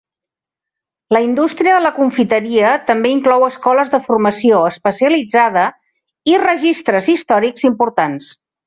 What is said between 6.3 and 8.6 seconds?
i registres històrics importants.